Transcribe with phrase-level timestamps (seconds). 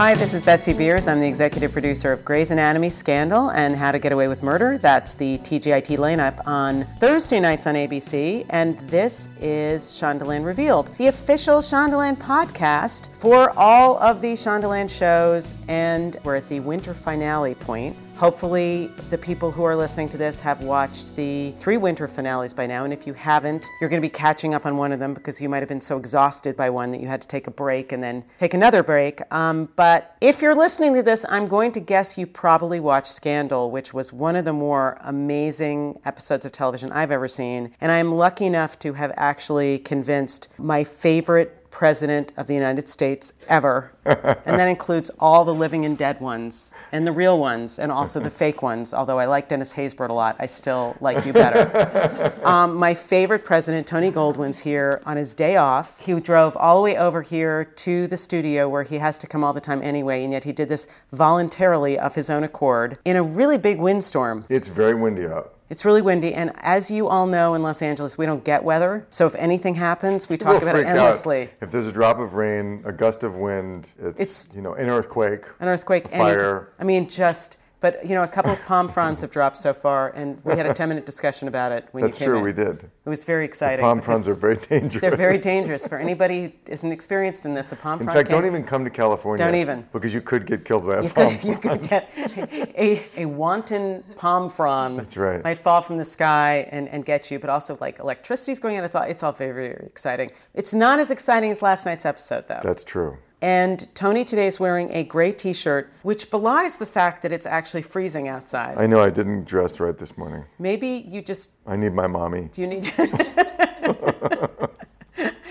[0.00, 1.06] Hi, this is Betsy Beers.
[1.08, 4.78] I'm the executive producer of Grey's Anatomy Scandal and How to Get Away with Murder.
[4.78, 8.46] That's the TGIT lineup on Thursday nights on ABC.
[8.48, 15.52] And this is Shondaland Revealed, the official Shondaland podcast for all of the Shondaland shows.
[15.68, 17.94] And we're at the winter finale point.
[18.20, 22.66] Hopefully, the people who are listening to this have watched the three winter finales by
[22.66, 22.84] now.
[22.84, 25.40] And if you haven't, you're going to be catching up on one of them because
[25.40, 27.92] you might have been so exhausted by one that you had to take a break
[27.92, 29.22] and then take another break.
[29.32, 33.70] Um, but if you're listening to this, I'm going to guess you probably watched Scandal,
[33.70, 37.72] which was one of the more amazing episodes of television I've ever seen.
[37.80, 43.32] And I'm lucky enough to have actually convinced my favorite president of the United States
[43.48, 43.92] ever.
[44.04, 48.20] and that includes all the living and dead ones, and the real ones, and also
[48.20, 48.92] the fake ones.
[48.92, 52.34] Although I like Dennis Haysbert a lot, I still like you better.
[52.44, 56.00] um, my favorite president, Tony Goldwyn's here on his day off.
[56.04, 59.44] He drove all the way over here to the studio where he has to come
[59.44, 63.16] all the time anyway, and yet he did this voluntarily of his own accord in
[63.16, 64.44] a really big windstorm.
[64.48, 65.54] It's very windy out.
[65.70, 69.06] It's really windy, and as you all know in Los Angeles, we don't get weather.
[69.08, 70.96] So if anything happens, we talk about it freak out.
[70.96, 71.50] endlessly.
[71.60, 74.90] If there's a drop of rain, a gust of wind, it's, It's- you know an
[74.90, 75.44] earthquake.
[75.60, 76.40] An earthquake, a fire.
[76.56, 76.66] anything.
[76.80, 77.56] I mean, just.
[77.80, 80.66] But you know, a couple of palm fronds have dropped so far, and we had
[80.66, 82.44] a ten-minute discussion about it when That's you came true, in.
[82.44, 82.90] we did.
[83.04, 83.82] It was very exciting.
[83.82, 85.00] Palm fronds are very dangerous.
[85.00, 87.72] They're very dangerous for anybody who isn't experienced in this.
[87.72, 88.18] A palm In frond.
[88.18, 89.44] fact, don't even come to California.
[89.44, 89.86] Don't even.
[89.92, 93.24] Because you could get killed by a You palm could, you could get a, a
[93.24, 94.98] wanton palm frond.
[94.98, 95.42] That's right.
[95.42, 98.84] Might fall from the sky and, and get you, but also like electricity's going on.
[98.84, 100.30] It's all it's all very, very exciting.
[100.52, 102.60] It's not as exciting as last night's episode, though.
[102.62, 103.16] That's true.
[103.42, 107.80] And Tony today is wearing a gray T-shirt, which belies the fact that it's actually
[107.82, 108.76] freezing outside.
[108.76, 110.44] I know I didn't dress right this morning.
[110.58, 112.50] Maybe you just I need my mommy.
[112.52, 112.92] do you need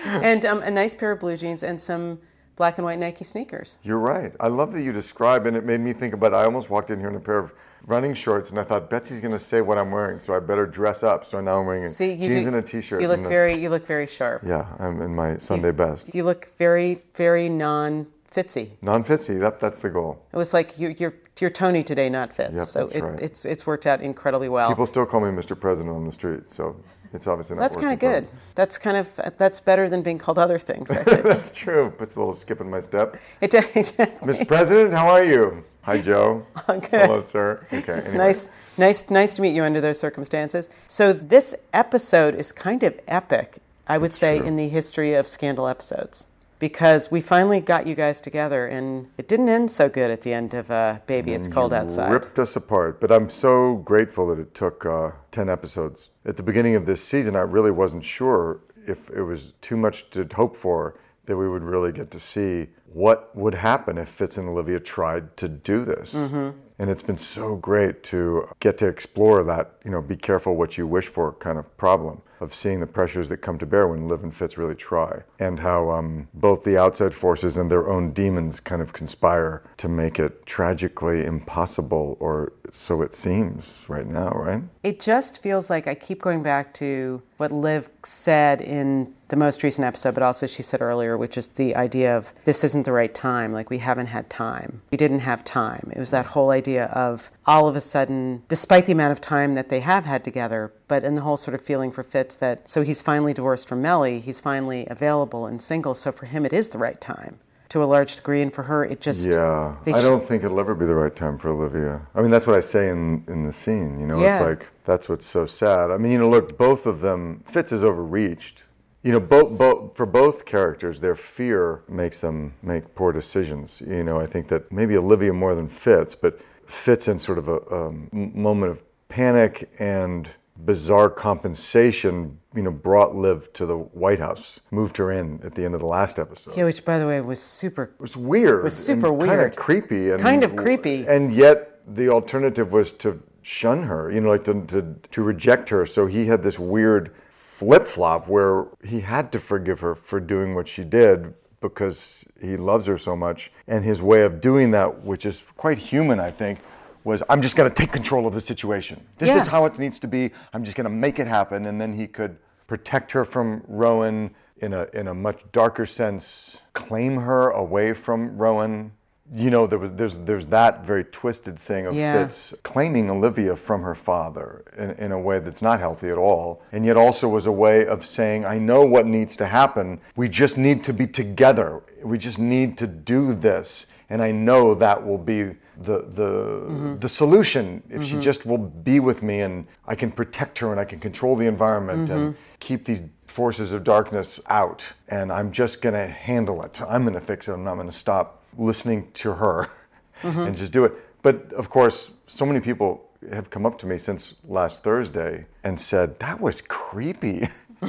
[0.04, 2.20] and um, a nice pair of blue jeans and some
[2.60, 3.78] black and white Nike sneakers.
[3.82, 4.34] You're right.
[4.38, 6.34] I love that you describe, and it made me think about.
[6.34, 7.54] I almost walked in here in a pair of
[7.86, 10.66] running shorts, and I thought Betsy's going to say what I'm wearing, so I better
[10.66, 11.24] dress up.
[11.24, 13.00] So now I'm wearing See, you jeans do, and a t-shirt.
[13.00, 14.42] You look very, you look very sharp.
[14.44, 16.14] Yeah, I'm in my Sunday best.
[16.14, 18.72] You look very, very non-fitsy.
[18.82, 19.40] Non-fitsy.
[19.40, 20.22] That that's the goal.
[20.30, 22.52] It was like you, you're you're Tony today, not Fitz.
[22.52, 23.20] Yep, so that's it, right.
[23.20, 24.68] it's it's worked out incredibly well.
[24.68, 25.58] People still call me Mr.
[25.58, 26.76] President on the street, so
[27.12, 27.62] it's obviously not.
[27.62, 28.28] that's kind of good.
[28.54, 30.90] That's kind of that's better than being called other things.
[30.90, 31.22] I think.
[31.24, 31.90] that's true.
[31.96, 33.20] Puts a little skip in my step.
[33.40, 33.64] it, does.
[33.74, 34.46] Mr.
[34.46, 35.64] President, how are you?
[35.82, 36.46] Hi, Joe.
[36.66, 36.84] good.
[36.90, 37.66] Hello, sir.
[37.72, 37.94] Okay.
[37.94, 38.26] It's anyway.
[38.26, 40.68] nice, nice, nice to meet you under those circumstances.
[40.86, 44.46] So this episode is kind of epic, I would say, true.
[44.46, 46.26] in the history of Scandal episodes,
[46.60, 50.32] because we finally got you guys together, and it didn't end so good at the
[50.32, 53.00] end of uh, "Baby, It's Cold Outside." ripped us apart.
[53.00, 56.10] But I'm so grateful that it took uh, 10 episodes.
[56.24, 60.10] At the beginning of this season, I really wasn't sure if it was too much
[60.10, 64.36] to hope for that we would really get to see what would happen if Fitz
[64.36, 66.14] and Olivia tried to do this.
[66.14, 70.78] And it's been so great to get to explore that, you know, be careful what
[70.78, 74.08] you wish for kind of problem of seeing the pressures that come to bear when
[74.08, 78.12] Liv and Fitz really try, and how um, both the outside forces and their own
[78.12, 84.30] demons kind of conspire to make it tragically impossible, or so it seems right now,
[84.30, 84.62] right?
[84.82, 89.62] It just feels like I keep going back to what Liv said in the most
[89.62, 92.92] recent episode, but also she said earlier, which is the idea of this isn't the
[92.92, 93.52] right time.
[93.52, 94.82] Like, we haven't had time.
[94.90, 95.90] We didn't have time.
[95.94, 99.54] It was that whole idea of all of a sudden, despite the amount of time
[99.54, 102.68] that they have had together, but in the whole sort of feeling for Fitz that
[102.68, 106.52] so he's finally divorced from Mellie, he's finally available and single, so for him it
[106.52, 107.38] is the right time
[107.70, 109.26] to a large degree, and for her it just.
[109.28, 112.04] Yeah, I don't think it'll ever be the right time for Olivia.
[112.16, 114.00] I mean, that's what I say in, in the scene.
[114.00, 114.38] You know, Yeah.
[114.38, 115.92] it's like that's what's so sad.
[115.92, 118.64] I mean, you know, look, both of them, Fitz is overreached.
[119.02, 123.80] You know, both, both for both characters, their fear makes them make poor decisions.
[123.86, 127.48] You know, I think that maybe Olivia more than Fitz, but Fitz in sort of
[127.48, 130.28] a um, moment of panic and
[130.64, 132.38] bizarre compensation.
[132.54, 135.80] You know, brought Liv to the White House, moved her in at the end of
[135.80, 136.56] the last episode.
[136.56, 137.84] Yeah, which by the way was super.
[137.84, 138.58] It was weird.
[138.58, 139.52] It was super Kind weird.
[139.52, 140.10] of creepy.
[140.10, 141.06] And, Kind of creepy.
[141.06, 145.68] And yet the alternative was to shun her, you know, like to, to, to reject
[145.70, 145.86] her.
[145.86, 147.14] So he had this weird
[147.60, 152.56] flip flop where he had to forgive her for doing what she did because he
[152.56, 153.52] loves her so much.
[153.68, 156.58] And his way of doing that, which is quite human, I think,
[157.04, 158.98] was I'm just going to take control of the situation.
[159.18, 159.42] This Yeah.
[159.42, 160.30] is how it needs to be.
[160.54, 161.66] I'm just going to make it happen.
[161.66, 164.30] And then he could protect her from Rowan
[164.62, 168.92] in a, in a much darker sense, claim her away from Rowan.
[169.32, 172.24] You know, there was, there's, there's that very twisted thing of Yeah.
[172.24, 176.62] Fitz claiming Olivia from her father in, in a way that's not healthy at all.
[176.72, 180.00] And yet also was a way of saying, I know what needs to happen.
[180.16, 181.82] We just need to be together.
[182.02, 183.86] We just need to do this.
[184.10, 186.98] and I know that will be the the mm-hmm.
[186.98, 188.20] the solution if she mm-hmm.
[188.20, 191.46] just will be with me and I can protect her and I can control the
[191.46, 192.40] environment and mm-hmm.
[192.58, 196.82] keep these forces of darkness out and I'm just going to handle it.
[196.82, 199.70] I'm going to fix it and I'm going to stop listening to her
[200.22, 200.40] mm-hmm.
[200.40, 200.92] and just do it.
[201.22, 205.78] But of course, so many people have come up to me since last Thursday and
[205.78, 207.48] said that was creepy.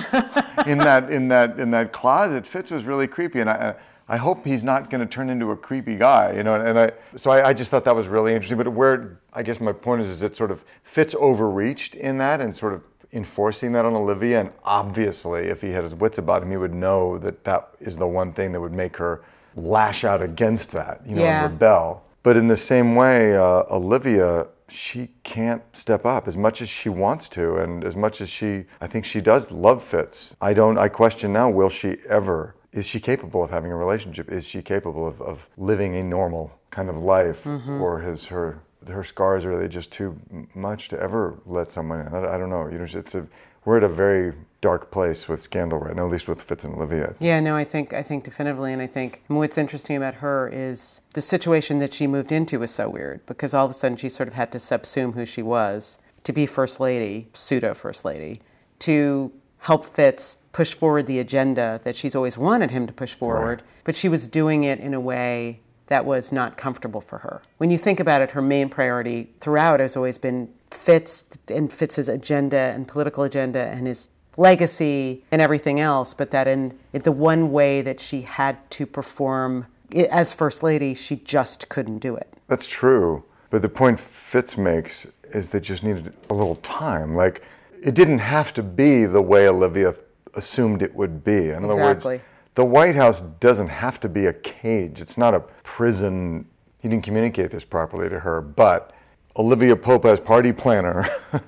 [0.65, 3.75] in that in that in that closet, Fitz was really creepy, and I
[4.07, 6.55] I hope he's not going to turn into a creepy guy, you know.
[6.55, 8.57] And I so I, I just thought that was really interesting.
[8.57, 12.41] But where I guess my point is, is it sort of Fitz overreached in that
[12.41, 16.43] and sort of enforcing that on Olivia, and obviously, if he had his wits about
[16.43, 19.23] him, he would know that that is the one thing that would make her
[19.55, 21.43] lash out against that, you know, Yeah.
[21.45, 22.03] and rebel.
[22.23, 26.87] But in the same way, uh, Olivia, she can't step up as much as she
[26.87, 30.35] wants to, and as much as she, I think she does love Fitz.
[30.41, 32.55] I don't, I question now, will she ever?
[32.71, 34.31] Is she capable of having a relationship?
[34.31, 39.03] Is she capable of, of living a normal kind of life, or has her her
[39.03, 40.17] scars are they just too
[40.55, 42.07] much to ever let someone in?
[42.15, 42.67] I, I don't know.
[42.67, 43.27] You know, it's a
[43.65, 46.75] we're at a very dark place with scandal right now, at least with Fitz and
[46.75, 47.15] Olivia.
[47.19, 50.49] Yeah, no, I think I think definitively, and I think and what's interesting about her
[50.51, 53.97] is the situation that she moved into was so weird because all of a sudden
[53.97, 58.05] she sort of had to subsume who she was to be first lady, pseudo first
[58.05, 58.41] lady,
[58.79, 63.63] to help Fitz push forward the agenda that she's always wanted him to push forward,
[63.83, 65.59] but she was doing it in a way
[65.91, 67.41] that was not comfortable for her.
[67.57, 72.07] When you think about it, her main priority throughout has always been Fitz and Fitz's
[72.07, 77.11] agenda and political agenda and his legacy and everything else, but that in, in the
[77.11, 79.67] one way that she had to perform
[80.09, 82.37] as First Lady, she just couldn't do it.
[82.47, 83.25] That's true.
[83.49, 87.17] But the point Fitz makes is they just needed a little time.
[87.17, 87.43] Like,
[87.83, 89.93] it didn't have to be the way Olivia
[90.35, 91.49] assumed it would be.
[91.49, 92.15] In other Exactly.
[92.15, 92.23] words,
[92.55, 95.01] the White House doesn't have to be a cage.
[95.01, 96.45] It's not a prison.
[96.79, 98.91] He didn't communicate this properly to her, but
[99.37, 101.07] Olivia Pope, as party planner,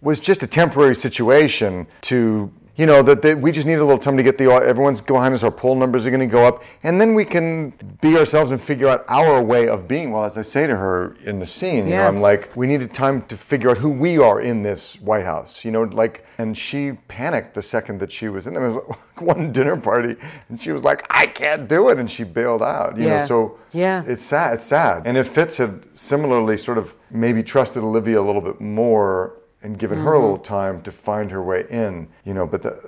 [0.00, 3.98] was just a temporary situation to you know that, that we just need a little
[3.98, 6.62] time to get the everyone's behind us our poll numbers are going to go up
[6.82, 10.38] and then we can be ourselves and figure out our way of being well as
[10.38, 13.36] i say to her in the scene you know i'm like we needed time to
[13.36, 17.54] figure out who we are in this white house you know like and she panicked
[17.54, 20.16] the second that she was in there it was like one dinner party
[20.48, 23.58] and she was like i can't do it and she bailed out you know so
[23.72, 24.02] Yeah.
[24.06, 24.54] it's sad.
[24.54, 25.06] It's sad.
[25.06, 29.78] And if Fitz had similarly sort of maybe trusted Olivia a little bit more and
[29.78, 30.22] given her a Mm-hmm.
[30.22, 32.78] little time to find her way in, you know, but the,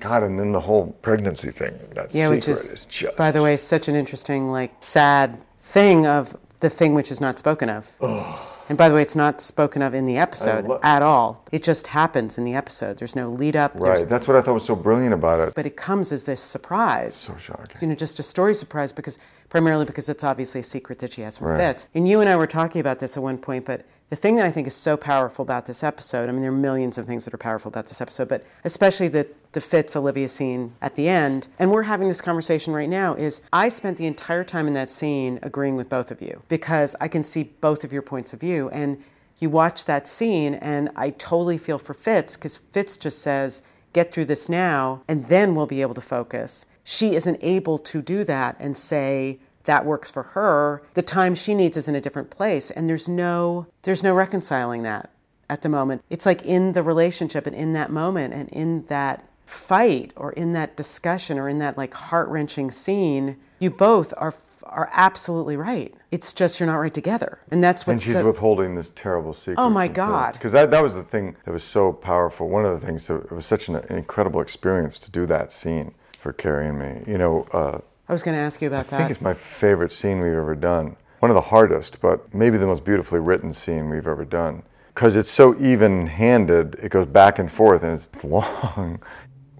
[0.00, 3.16] God, and then the whole pregnancy thing, that Yeah, secret which is, is just.
[3.16, 7.38] by the way, such an interesting, like, sad thing of the thing which is not
[7.38, 7.90] spoken of.
[8.66, 11.44] And by the way, it's not spoken of in the episode lo- at all.
[11.52, 12.96] It just happens in the episode.
[12.96, 13.78] There's no lead up.
[13.78, 14.08] right.
[14.08, 15.54] That's what I thought was so brilliant about it.
[15.54, 17.14] But it comes as this surprise.
[17.16, 17.76] So shocking.
[17.82, 19.18] you know, just a story surprise because
[19.50, 21.58] primarily because it's obviously a secret that she has from Right.
[21.58, 21.88] Fitz.
[21.94, 24.46] And you and I were talking about this at one point, but the thing that
[24.46, 27.24] I think is so powerful about this episode, I mean, there are millions of things
[27.24, 31.08] that are powerful about this episode, but especially the, the Fitz Olivia scene at the
[31.08, 34.74] end, and we're having this conversation right now, is I spent the entire time in
[34.74, 38.32] that scene agreeing with both of you because I can see both of your points
[38.32, 38.68] of view.
[38.70, 39.02] And
[39.38, 43.62] you watch that scene, and I totally feel for Fitz because Fitz just says,
[43.92, 46.66] get through this now, and then we'll be able to focus.
[46.84, 50.82] She isn't able to do that and say that works for her.
[50.94, 54.82] The time she needs is in a different place, and there's no there's no reconciling
[54.82, 55.10] that
[55.50, 56.02] at the moment.
[56.10, 60.52] It's like in the relationship and in that moment and in that fight or in
[60.54, 65.94] that discussion or in that like heart-wrenching scene, you both are are absolutely right.
[66.10, 67.38] It's just you're not right together.
[67.50, 69.58] And that's what And she's so, withholding this terrible secret.
[69.58, 70.32] Oh, my God.
[70.32, 72.48] Because that, that was the thing that was so powerful.
[72.48, 75.52] One of the things, that it was such an, an incredible experience to do that
[75.52, 77.04] scene for Carrie and me.
[77.06, 78.96] You know, uh, I was going to ask you about that.
[78.96, 80.96] I think it's my favorite scene we've ever done.
[81.20, 84.62] One of the hardest, but maybe the most beautifully written scene we've ever done.
[84.94, 89.00] Because it's so even handed, it goes back and forth and it's long.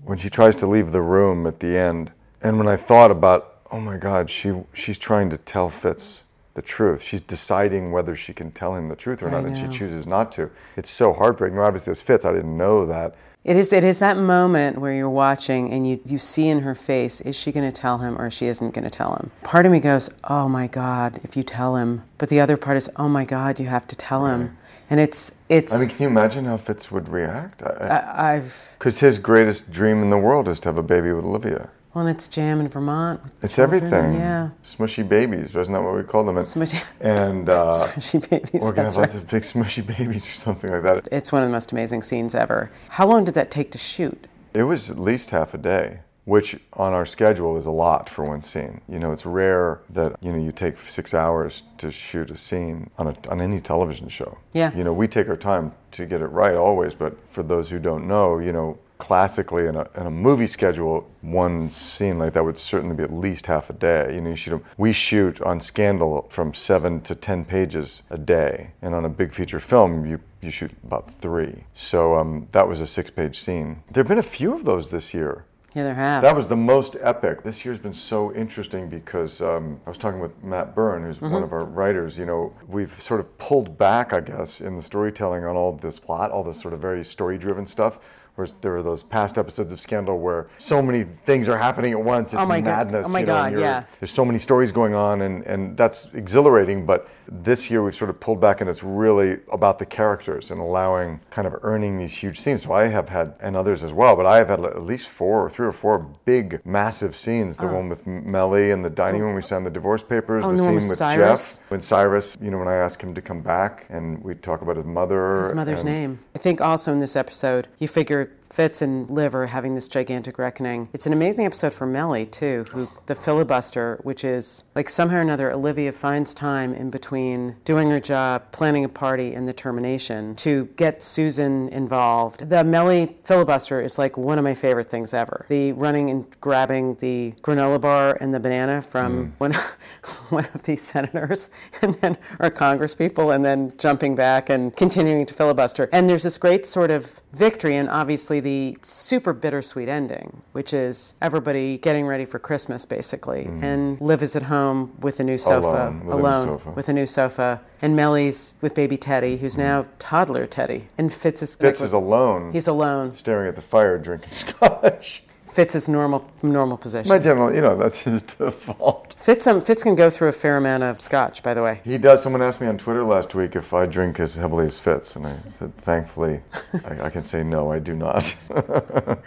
[0.03, 2.11] When she tries to leave the room at the end,
[2.43, 6.61] and when I thought about, oh my God, she, she's trying to tell Fitz the
[6.61, 7.03] truth.
[7.03, 10.31] She's deciding whether she can tell him the truth or not, and she chooses not
[10.33, 10.51] to.
[10.77, 11.59] It's so heartbreaking.
[11.59, 13.17] Obviously, as Fitz, I didn't know that.
[13.45, 16.75] It is, it is that moment where you're watching and you, you see in her
[16.75, 19.31] face, is she going to tell him or she isn't going to tell him?
[19.43, 22.05] Part of me goes, oh my God, if you tell him.
[22.17, 24.57] But the other part is, oh my God, you have to tell him.
[24.89, 27.59] And it's, it's, I mean, can you imagine how Fitz would react?
[27.59, 31.27] Because I, I've, his greatest dream in the world is to have a baby with
[31.27, 31.69] Olivia.
[31.95, 33.23] Well, and it's jam in Vermont.
[33.23, 34.15] with It's children, everything.
[34.21, 34.51] Yeah.
[34.65, 36.37] Smushy babies, wasn't that what we called them?
[36.37, 38.63] And, Smushy, and uh, smushy babies.
[38.63, 41.09] we're gonna have lots of big smushy babies or something like that.
[41.13, 42.71] It's one of the most amazing scenes ever.
[42.89, 44.27] How long did that take to shoot?
[44.55, 45.99] It was at least half a day.
[46.27, 48.81] which on our schedule is a lot for one scene.
[48.89, 52.89] You know, it's rare that you know you take six hours to shoot a scene
[52.97, 54.39] on a, on any television show.
[54.55, 54.75] Yeah.
[54.75, 57.79] You know, we take our time to get it right always, but for those who
[57.79, 62.45] don't know, you know, classically in a, in a movie schedule, one scene like that
[62.45, 64.15] would certainly be at least half a day.
[64.15, 68.19] You know, you shoot 'em- we shoot on Scandal from seven to ten pages a
[68.19, 71.65] day, and on a big feature film, you you shoot about three.
[71.75, 73.83] So um, that was a six-page scene.
[73.91, 75.47] There've been a few of those this year.
[75.75, 76.23] Yeah, there have.
[76.23, 77.43] That was the most epic.
[77.43, 81.43] This year's been so interesting because um, I was talking with Matt Byrne, who's one
[81.43, 82.17] of our writers.
[82.17, 85.99] You know, we've sort of pulled back, I guess, in the storytelling on all this
[85.99, 87.99] plot, all this sort of very story-driven stuff.
[88.37, 92.03] Whereas there are those past episodes of Scandal where so many things are happening at
[92.03, 92.33] once.
[92.33, 92.93] It's Oh my God.
[92.93, 93.85] Oh my you know, God, yeah.
[94.01, 96.85] There's so many stories going on, and, and that's exhilarating.
[96.85, 100.61] But this year we've sort of pulled back, and it's really about the characters and
[100.61, 102.65] allowing kind of earning these huge scenes.
[102.65, 105.41] So I have had, and others as well, but I have had at least four
[105.41, 107.57] or three or four big, massive scenes.
[107.57, 107.75] The oh.
[107.75, 110.45] one with Mellie and the dining room, we signed the divorce papers.
[110.45, 111.59] Oh, the scene with Cyrus?
[111.59, 111.71] Jeff.
[111.71, 114.77] When Cyrus, you know, when I asked him to come back, and we talk about
[114.77, 115.39] his mother.
[115.39, 116.19] his mother's name.
[116.35, 118.24] I think also in this episode, you figure
[118.55, 120.89] Fitz and Liv are having this gigantic reckoning.
[120.93, 125.23] It's an amazing episode for Mellie, too, who the filibuster, which is like somehow or
[125.23, 130.37] another, Olivia finds time in between doing her job, planning a party, and the termination
[130.37, 132.49] to get Susan involved.
[132.49, 135.47] The Mellie filibuster is like one of my favorite things ever.
[135.49, 139.33] The running and grabbing the granola bar and the banana from mm.
[139.39, 139.53] one,
[140.29, 141.51] one of these senators
[141.83, 145.89] and then or congresspeople and then jumping back and continuing to filibuster.
[145.91, 151.15] And there's this great sort of victory, and obviously the super bittersweet ending, which is
[151.21, 153.45] everybody getting ready for Christmas, basically.
[153.47, 153.65] Mm-hmm.
[153.65, 156.71] And Liv is at home with a new sofa, Alone, with a new sofa.
[156.71, 159.63] with a new sofa, and Mellie's with baby Teddy, who's mm-hmm.
[159.63, 163.17] now toddler Teddy, and Fitz is Fitz is alone, He's alone.
[163.17, 165.24] staring at the fire, drinking scotch.
[165.55, 167.09] Fitz is normal normal position.
[167.09, 169.15] My general, you know, that's his default.
[169.17, 171.81] Fitz, um, Fitz can go through a fair amount of scotch, by the way.
[171.85, 172.25] He does.
[172.25, 175.29] Someone asked me on Twitter last week if I drink as heavily as Fitz, and
[175.29, 176.41] I said, thankfully,
[176.85, 178.35] I, I can say no, I do not.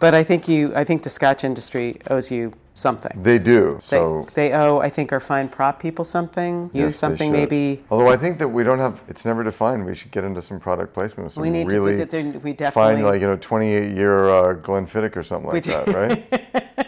[0.00, 3.20] But I think you, I think the Scotch industry owes you something.
[3.20, 3.74] they do.
[3.74, 6.70] They, So they owe, I think, our fine prop people something.
[6.72, 7.82] You yes, something, maybe.
[7.90, 9.84] Although I think that we don't have, it's never defined.
[9.84, 11.32] We should get into some product placement.
[11.32, 12.38] Some We need really to.
[12.38, 12.70] We definitely.
[12.70, 16.84] find like you know 28 year uh, Glenfiddich or something like that, right?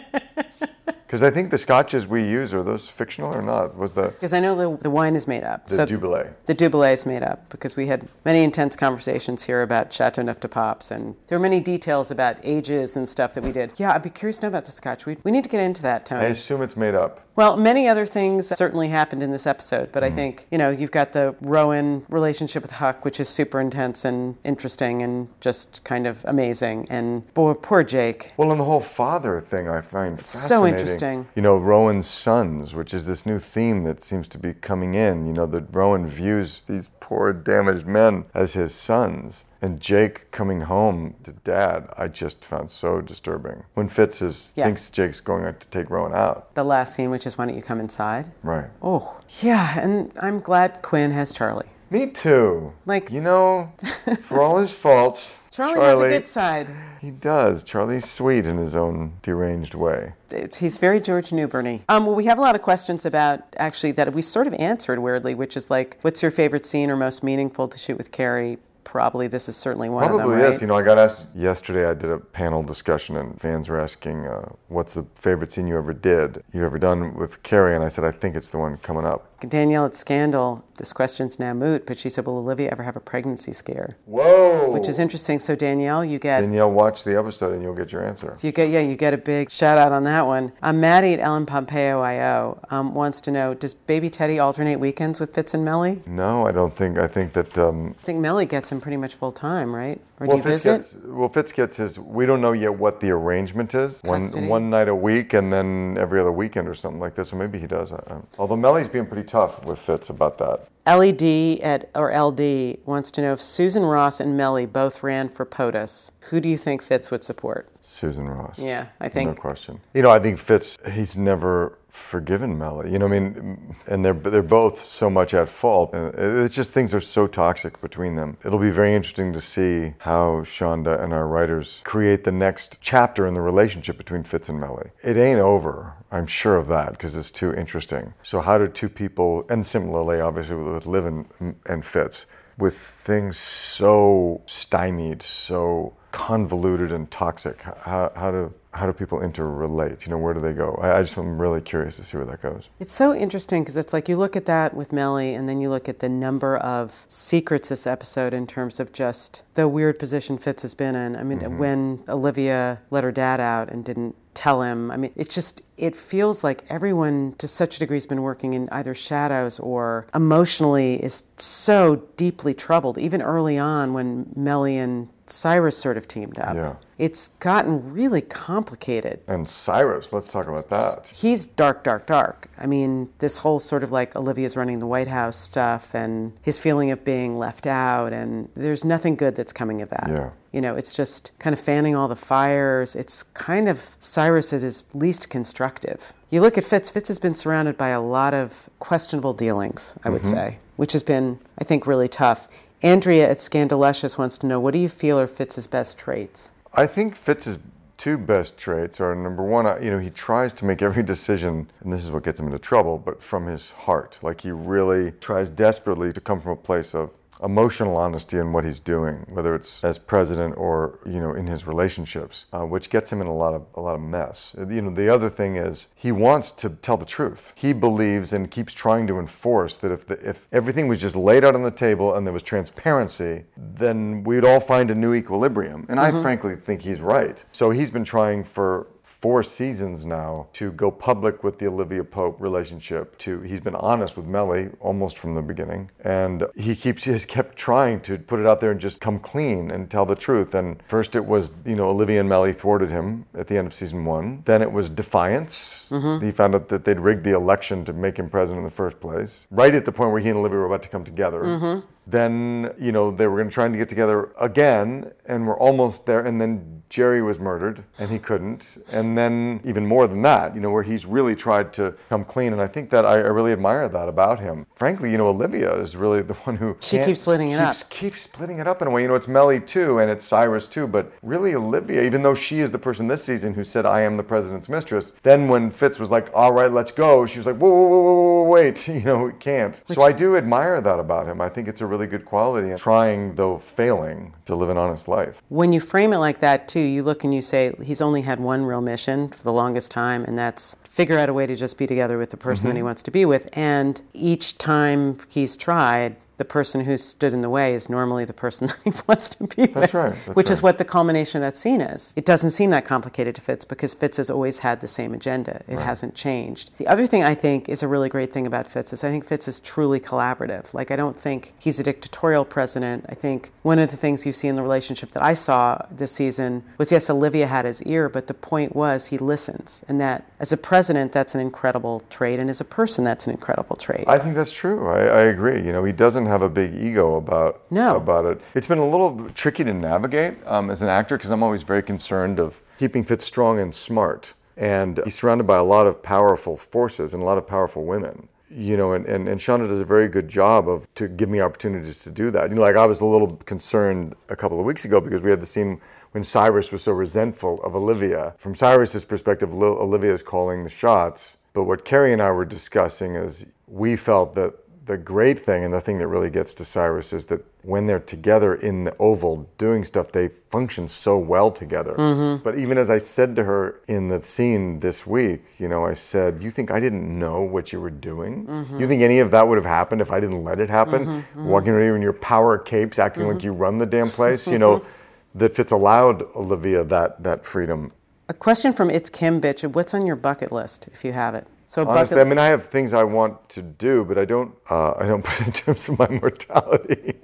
[1.11, 3.75] Because I think the scotches we use are those fictional or not?
[3.75, 5.67] Was the because I know the, the wine is made up.
[5.67, 9.91] the so the Dubélé is made up because we had many intense conversations here about
[9.91, 13.51] Chateau Neuf de Pops, and there were many details about ages and stuff that we
[13.51, 13.73] did.
[13.75, 15.05] Yeah, I'd be curious to know about the Scotch.
[15.05, 16.21] We, we need to get into that, Tony.
[16.21, 17.27] I assume it's made up.
[17.35, 20.15] Well, many other things certainly happened in this episode, but I Mm.
[20.15, 24.35] think, you know, you've got the Rowan relationship with Huck, which is super intense and
[24.43, 26.87] interesting and just kind of amazing.
[26.89, 28.33] And poor, poor Jake.
[28.35, 31.27] Well, and the whole father thing I find so interesting.
[31.35, 35.25] You know, Rowan's sons, which is this new theme that seems to be coming in.
[35.25, 39.45] You know, that Rowan views these poor damaged men as his sons.
[39.63, 43.63] And Jake coming home to dad, I just found so disturbing.
[43.75, 44.65] When Fitz is, Yeah.
[44.65, 46.53] thinks Jake's going to take Rowan out.
[46.55, 48.31] The last scene, which is why don't you come inside?
[48.41, 48.65] Right.
[48.81, 51.67] Oh, yeah, and I'm glad Quinn has Charlie.
[51.91, 52.73] Me too.
[52.85, 53.71] Like- you know,
[54.23, 56.73] for all his faults, Charlie, has a good side.
[57.01, 57.63] He does.
[57.63, 60.13] Charlie's sweet in his own deranged way.
[60.57, 61.81] He's very George Newberny.
[61.89, 64.99] Um, well, we have a lot of questions about actually that we sort of answered
[64.99, 68.57] weirdly, which is like, what's your favorite scene or most meaningful to shoot with Carrie?
[68.83, 70.61] Probably this is certainly one of Probably them, right?
[70.61, 71.87] You know, I got asked yesterday.
[71.87, 75.77] I did a panel discussion, and fans were asking, uh, "What's the favorite scene you
[75.77, 76.43] ever did?
[76.51, 79.30] You ever done with Carrie?" And I said, "I think it's the one coming up."
[79.49, 82.99] Danielle at Scandal, this question's now moot, but she said, Will Olivia ever have a
[82.99, 83.97] pregnancy scare?
[84.05, 84.69] Whoa!
[84.69, 85.39] Which is interesting.
[85.39, 86.41] So, Danielle, you get.
[86.41, 88.35] Danielle, watch the episode, and you'll get your answer.
[88.41, 90.51] You get, yeah, you get a big shout out on that one.
[90.61, 95.19] Um, Maddie at Ellen Pompeo IO um, wants to know Does baby Teddy alternate weekends
[95.19, 96.01] with Fitz and Mellie?
[96.05, 96.97] No, I don't think.
[96.97, 97.57] I think that.
[97.57, 100.01] Um, I think Mellie gets him pretty much full time, right?
[100.21, 100.99] Or well, do you Fitz visit?
[100.99, 101.05] gets.
[101.07, 101.97] Well, Fitz gets his.
[101.97, 104.01] We don't know yet what the arrangement is.
[104.01, 104.41] Custody?
[104.41, 107.29] One one night a week, and then every other weekend or something like this.
[107.29, 107.91] So maybe he does.
[108.37, 110.67] Although Mellie's being pretty tough with Fitz about that.
[110.85, 115.43] LED at or LD wants to know if Susan Ross and Melly both ran for
[115.43, 117.67] POTUS, who do you think Fitz would support?
[117.83, 118.59] Susan Ross.
[118.59, 119.29] Yeah, I think.
[119.29, 119.79] No question.
[119.95, 122.91] You know, I think Fitz, he's never forgiven Mellie.
[122.91, 125.91] You know, I mean, and they're they're both so much at fault.
[125.93, 128.37] It's just things are so toxic between them.
[128.45, 133.27] It'll be very interesting to see how Shonda and our writers create the next chapter
[133.27, 134.89] in the relationship between Fitz and Mellie.
[135.03, 135.93] It ain't over.
[136.11, 138.13] I'm sure of that because it's too interesting.
[138.23, 142.25] So how do two people, and similarly, obviously with Liv and, and Fitz,
[142.57, 150.05] with things so stymied, so convoluted and toxic, how, how do how do people interrelate?
[150.05, 150.79] You know, where do they go?
[150.81, 152.63] I, I just am really curious to see where that goes.
[152.79, 155.69] It's so interesting because it's like you look at that with Mellie, and then you
[155.69, 160.37] look at the number of secrets this episode in terms of just the weird position
[160.37, 161.15] Fitz has been in.
[161.15, 161.57] I mean, Mm-hmm.
[161.57, 165.95] when Olivia let her dad out and didn't tell him, I mean, it just it
[165.95, 171.03] feels like everyone to such a degree has been working in either shadows or emotionally
[171.03, 172.97] is so deeply troubled.
[172.99, 176.73] Even early on, when Mellie and Cyrus sort of teamed up, Yeah.
[176.99, 179.21] it's gotten really complicated.
[179.27, 181.07] And Cyrus, let's talk about that.
[181.11, 182.47] He's dark, dark, dark.
[182.59, 186.59] I mean, this whole sort of like Olivia's running the White House stuff and his
[186.59, 190.07] feeling of being left out, and there's nothing good that's coming of that.
[190.09, 190.29] Yeah.
[190.51, 192.95] You know, it's just kind of fanning all the fires.
[192.95, 196.13] It's kind of Cyrus at his least constructive.
[196.29, 200.09] You look at Fitz, Fitz has been surrounded by a lot of questionable dealings, I
[200.09, 200.31] would mm-hmm.
[200.31, 202.47] say, which has been, I think, really tough.
[202.83, 206.53] Andrea at Scandalicious wants to know what do you feel are Fitz's best traits?
[206.73, 207.59] I think Fitz's
[207.97, 211.93] two best traits are number one, you know, he tries to make every decision, and
[211.93, 214.19] this is what gets him into trouble, but from his heart.
[214.23, 217.11] Like he really tries desperately to come from a place of
[217.43, 221.67] emotional honesty in what he's doing, whether it's as president or you know in his
[221.67, 224.55] relationships, uh, which gets him in a lot of a lot of mess.
[224.57, 227.51] Uh, You know, the other thing is he wants to tell the truth.
[227.55, 231.43] He believes and keeps trying to enforce that if the, if everything was just laid
[231.43, 235.85] out on the table and there was transparency, then we'd all find a new equilibrium.
[235.89, 237.37] And I frankly think he's right.
[237.51, 238.87] So he's been trying for
[239.21, 243.17] four seasons now to go public with the Olivia Pope relationship.
[243.19, 247.25] To he's been honest with Mellie almost from the beginning, and he keeps he has
[247.25, 250.55] kept trying to put it out there and just come clean and tell the truth.
[250.55, 253.73] And first it was you know Olivia and Mellie thwarted him at the end of
[253.73, 254.41] season one.
[254.45, 255.87] Then it was defiance.
[255.91, 256.25] Mm-hmm.
[256.25, 258.99] He found out that they'd rigged the election to make him president in the first
[258.99, 259.45] place.
[259.51, 261.43] Right at the point where he and Olivia were about to come together.
[261.43, 261.87] Mm-hmm.
[262.07, 266.05] Then you know they were going to try to get together again, and we're almost
[266.05, 266.21] there.
[266.21, 268.77] And then Jerry was murdered, and he couldn't.
[268.91, 272.51] And then even more than that, you know, where he's really tried to come clean.
[272.51, 274.67] And I think that I, I really admire that about him.
[274.75, 277.89] Frankly, you know, Olivia is really the one who She keeps splitting it keeps, up.
[277.89, 279.03] Keeps splitting it up in a way.
[279.03, 280.85] You know, it's Mellie too, and it's Cyrus too.
[280.85, 284.17] But really, Olivia, even though she is the person this season who said, "I am
[284.17, 287.57] the president's mistress," then when Fitz was like, "All right, let's go," she was like,
[287.57, 290.99] "Whoa, whoa, whoa, whoa, whoa wait, you know, we can't." so I do admire that
[290.99, 291.39] about him.
[291.39, 292.69] I think it's a really good quality.
[292.69, 295.41] And trying, though failing, to live an honest life.
[295.49, 298.39] When you frame it like that, too, you look and you say he's only had
[298.39, 301.77] one real mission for the longest time, and that's figure out a way to just
[301.77, 302.87] be together with the person that he mm-hmm.
[302.87, 303.47] wants to be with.
[303.53, 308.33] And each time he's tried, the person who stood in the way is normally the
[308.33, 309.73] person that he wants to be with.
[309.75, 312.15] That's right, that's which is what the culmination of that scene is.
[312.15, 315.61] It doesn't seem that complicated to Fitz because Fitz has always had the same agenda.
[315.67, 316.71] It hasn't changed.
[316.77, 319.23] The other thing I think is a really great thing about Fitz is I think
[319.23, 320.73] Fitz is truly collaborative.
[320.73, 323.05] Like I don't think he's a dictatorial president.
[323.07, 326.11] I think one of the things you see in the relationship that I saw this
[326.11, 329.85] season was yes, Olivia had his ear, but the point was he listens.
[329.87, 332.39] And that as a president, that's an incredible trait.
[332.39, 334.05] And as a person, that's an incredible trait.
[334.07, 334.87] I think that's true.
[334.87, 335.57] I, I agree.
[335.61, 337.95] You know, he doesn't have a big ego about No.
[337.95, 338.41] about it.
[338.55, 341.83] It's been a little tricky to navigate um, as an actor because I'm always very
[341.83, 344.33] concerned of keeping Fitz strong and smart.
[344.57, 348.27] And he's surrounded by a lot of powerful forces and a lot of powerful women.
[348.53, 351.39] You know, and, and, and Shonda does a very good job of to give me
[351.39, 352.49] opportunities to do that.
[352.49, 355.29] You know, like I was a little concerned a couple of weeks ago because we
[355.29, 355.79] had the scene
[356.11, 358.33] when Cyrus was so resentful of Olivia.
[358.37, 361.37] From Cyrus's perspective, Lil- Olivia is calling the shots.
[361.53, 364.53] But what Carrie and I were discussing is we felt that
[364.85, 367.99] the great thing and the thing that really gets to Cyrus is that when they're
[367.99, 371.93] together in the Oval doing stuff, they function so well together.
[371.93, 372.43] Mm-hmm.
[372.43, 375.93] But even as I said to her in the scene this week, you know, I
[375.93, 378.47] said, You think I didn't know what you were doing?
[378.47, 378.79] Mm-hmm.
[378.79, 381.05] You think any of that would have happened if I didn't let it happen?
[381.05, 381.45] Mm-hmm.
[381.45, 384.83] Walking around in your power capes, acting like you run the damn place, you know,
[385.35, 387.91] that Fitz allowed Olivia that, that freedom.
[388.29, 389.69] a question from It's Kim Bitch.
[389.71, 391.47] What's on your bucket list if you have it?
[391.71, 394.53] So Honestly, bucket I mean, I have things I want to do, but I don't.
[394.69, 397.15] Uh, I don't put it in terms of my mortality.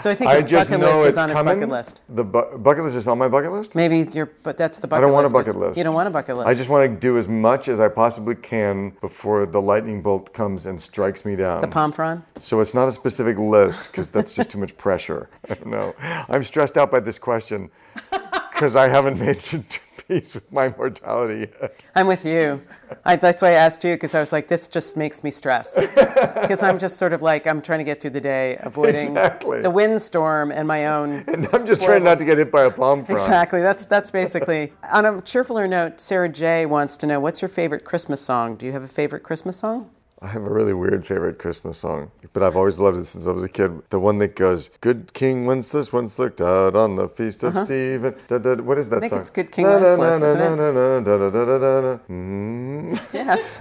[0.00, 1.58] So I think I just bucket list is on his coming.
[1.58, 2.02] bucket list.
[2.08, 3.76] The bu- bucket list is on my bucket list.
[3.76, 5.04] Maybe your, but that's the bucket.
[5.04, 5.78] I don't want a bucket is- list.
[5.78, 6.48] You don't want a bucket list.
[6.48, 10.32] I just want to do as much as I possibly can before the lightning bolt
[10.34, 11.60] comes and strikes me down.
[11.60, 12.24] the Pomfron.
[12.40, 15.30] So it's not a specific list because that's just too much pressure.
[15.48, 15.94] I don't know.
[16.00, 17.70] I'm stressed out by this question
[18.10, 19.40] because I haven't made
[20.08, 21.84] peace with my mortality yet.
[21.94, 22.62] I'm with you.
[23.04, 25.76] I, that's why I asked you because I was like, this just makes me stressed
[25.80, 29.60] because I'm just sort of like I'm trying to get through the day, avoiding Exactly.
[29.60, 31.24] the windstorm and my own.
[31.36, 33.20] And I'm just trying not to get hit by a palm frond.
[33.20, 33.60] Exactly.
[33.60, 34.72] That's that's basically.
[34.92, 38.56] On a cheerfuler note, Sarah J wants to know what's your favorite Christmas song.
[38.56, 39.90] Do you have a favorite Christmas song?
[40.22, 43.32] I have a really weird favorite Christmas song, but I've always loved it since I
[43.32, 43.82] was a kid.
[43.90, 48.14] The one that goes, "Good King Wenceslas once looked out on the feast of Stephen."
[48.26, 48.98] Da, da, what is that Uh-huh.
[48.98, 49.20] I think song?
[49.20, 51.04] it's Good King Wenceslas, isn't it?
[53.12, 53.60] Yes.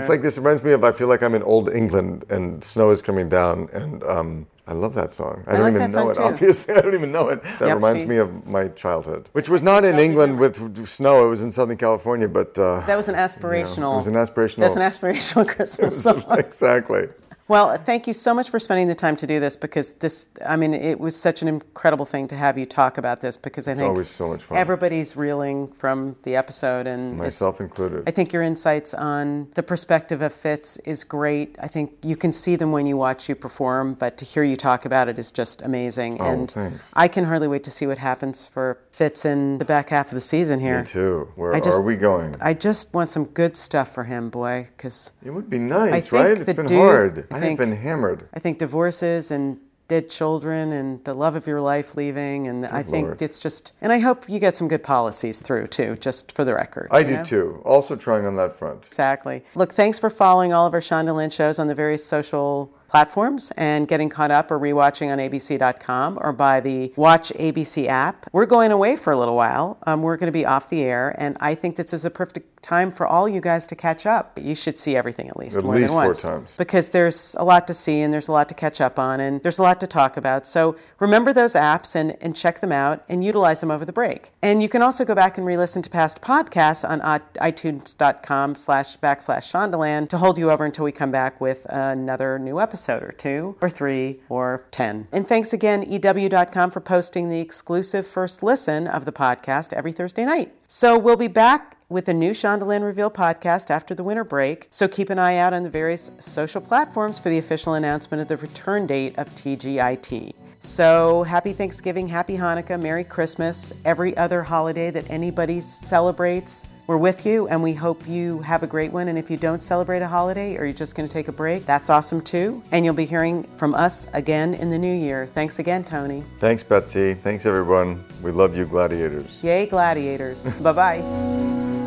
[0.00, 2.90] It's like this reminds me of I feel like I'm in old England and snow
[2.90, 5.42] is coming down and um, I love that song.
[5.46, 6.14] I, don't like even know it.
[6.16, 6.22] too.
[6.22, 7.42] Obviously, I don't even know it.
[7.58, 11.26] That reminds me of my childhood, which was not in England with snow.
[11.26, 13.94] It was in Southern California, but uh, That was an aspirational.
[13.94, 14.56] it was an aspirational.
[14.58, 16.22] That's an aspirational Christmas song.
[16.32, 17.08] exactly.
[17.48, 20.56] Well, thank you so much for spending the time to do this because this, I
[20.56, 23.74] mean, it was such an incredible thing to have you talk about this because I
[23.74, 24.58] think always so much fun.
[24.58, 28.04] everybody's reeling from the episode and Myself included.
[28.06, 31.56] I think your insights on the perspective of Fitz is great.
[31.58, 34.56] I think you can see them when you watch you perform, but to hear you
[34.56, 36.20] talk about it is just amazing.
[36.20, 36.90] Oh, and thanks.
[36.92, 40.14] I can hardly wait to see what happens for Fitz in the back half of
[40.14, 40.80] the season here.
[40.80, 41.28] Me too.
[41.36, 42.34] Where I just- are we going?
[42.42, 46.36] I just want some good stuff for him, boy, because it would be nice, right?
[46.36, 47.26] It's been dude- hard.
[47.38, 48.28] I think- been hammered.
[48.34, 52.82] I think divorces and dead children and the love of your life leaving, and I
[52.82, 53.22] think Lord.
[53.22, 56.54] it's just, and I hope you get some good policies through too, just for the
[56.54, 56.88] record.
[56.90, 57.24] I do know?
[57.24, 57.62] too.
[57.64, 58.84] Also trying on that front.
[58.86, 59.42] Exactly.
[59.54, 63.86] Look, thanks for following all of our Shondaland shows on the various social platforms and
[63.86, 68.26] getting caught up or rewatching on abc.com or by the Watch ABC app.
[68.32, 69.78] We're going away for a little while.
[69.86, 72.62] Um, we're going to be off the air, and I think this is a perfect
[72.62, 74.36] time for all you guys to catch up.
[74.40, 76.22] You should see everything at least At more least than four once.
[76.22, 76.54] times.
[76.56, 79.40] Because there's a lot to see and there's a lot to catch up on and
[79.42, 80.44] there's a lot to talk about.
[80.46, 84.32] So remember those apps and, and check them out and utilize them over the break.
[84.42, 87.00] And you can also go back and re-listen to past podcasts on
[87.36, 92.60] itunes.com slash backslash Shondaland to hold you over until we come back with another new
[92.60, 95.08] episode or two or three or ten.
[95.10, 100.24] And thanks again, EW.com, for posting the exclusive first listen of the podcast every Thursday
[100.24, 100.52] night.
[100.66, 104.66] So we'll be back with a new Shondaland Reveal podcast after the winter break.
[104.70, 108.28] So keep an eye out on the various social platforms for the official announcement of
[108.28, 110.34] the return date of TGIT.
[110.60, 116.66] So happy Thanksgiving, happy Hanukkah, Merry Christmas, every other holiday that anybody celebrates.
[116.88, 119.08] We're with you and we hope you have a great one.
[119.08, 121.66] And if you don't celebrate a holiday or you're just going to take a break,
[121.66, 122.62] that's awesome too.
[122.72, 125.26] And you'll be hearing from us again in the new year.
[125.26, 126.24] Thanks again, Tony.
[126.40, 127.12] Thanks, Betsy.
[127.14, 128.04] Thanks, everyone.
[128.22, 129.38] We love you, gladiators.
[129.42, 130.44] Yay, gladiators.
[130.60, 131.77] bye bye.